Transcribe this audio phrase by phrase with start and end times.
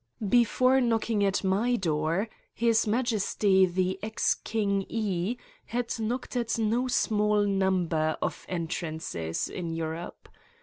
[0.29, 5.37] Before knocking at my door, His Majesty, the ex King E.
[5.67, 10.27] had knocked at no small number of entrances in Europe.